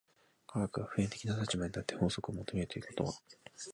[0.47, 3.13] 科学が普遍的な立場に立って法則を求めるということは、